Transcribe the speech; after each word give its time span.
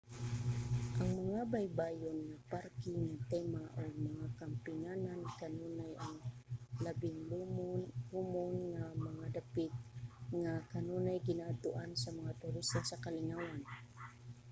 ang 1.01 1.11
mga 1.23 1.41
baybayon 1.53 2.17
mga 2.25 2.39
parke 2.51 2.91
nga 3.07 3.17
tema 3.31 3.63
ug 3.81 3.91
mga 4.09 4.27
kampinganan 4.39 5.21
kanunay 5.41 5.93
ang 6.05 6.17
labing 6.85 7.19
komon 8.11 8.55
nga 8.73 8.85
mga 9.07 9.25
dapit 9.37 9.73
nga 10.41 10.53
kanunay 10.73 11.17
ginaadtoan 11.27 11.91
sa 11.97 12.09
mga 12.17 12.37
turista 12.41 12.79
sa 12.85 13.01
kalingawan 13.05 13.61